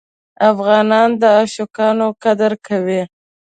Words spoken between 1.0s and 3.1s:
د عاشقانو قدر کوي.